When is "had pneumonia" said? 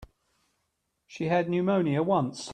1.27-2.01